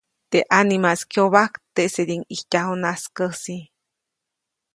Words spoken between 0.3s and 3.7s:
Teʼ ʼanimaʼis kyobajk teʼsediʼuŋ ʼijtyaju najskäsi.